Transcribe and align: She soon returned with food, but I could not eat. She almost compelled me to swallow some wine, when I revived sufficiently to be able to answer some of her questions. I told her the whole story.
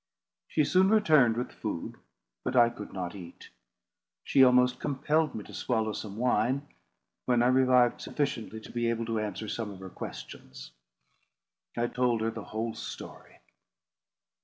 She 0.47 0.63
soon 0.63 0.89
returned 0.89 1.37
with 1.37 1.51
food, 1.51 1.95
but 2.43 2.55
I 2.55 2.71
could 2.71 2.91
not 2.91 3.13
eat. 3.13 3.51
She 4.23 4.43
almost 4.43 4.79
compelled 4.79 5.35
me 5.35 5.43
to 5.43 5.53
swallow 5.53 5.93
some 5.93 6.17
wine, 6.17 6.67
when 7.25 7.43
I 7.43 7.47
revived 7.49 8.01
sufficiently 8.01 8.59
to 8.61 8.71
be 8.71 8.89
able 8.89 9.05
to 9.05 9.19
answer 9.19 9.47
some 9.47 9.69
of 9.69 9.77
her 9.79 9.91
questions. 9.91 10.71
I 11.77 11.85
told 11.85 12.21
her 12.21 12.31
the 12.31 12.45
whole 12.45 12.73
story. 12.73 13.41